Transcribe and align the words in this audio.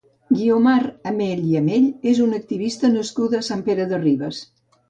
Guiomar 0.35 0.85
Amell 1.11 1.43
i 1.51 1.53
Amell 1.59 1.85
és 2.13 2.23
una 2.25 2.39
activista 2.43 2.93
nascuda 2.97 3.41
a 3.43 3.47
Sant 3.53 3.65
Pere 3.69 3.87
de 3.93 4.05
Ribes. 4.09 4.43